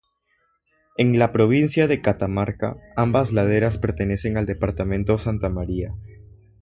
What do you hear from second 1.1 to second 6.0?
la provincia de Catamarca, ambas laderas pertenecen al Departamento Santa María.